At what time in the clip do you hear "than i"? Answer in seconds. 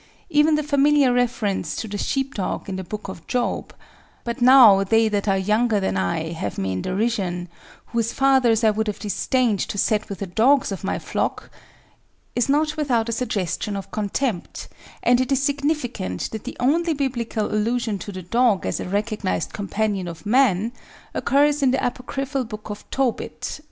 5.79-6.31